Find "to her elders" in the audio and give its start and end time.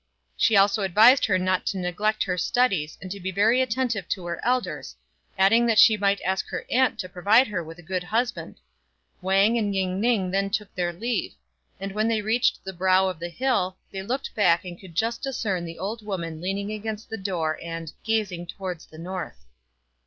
4.09-4.95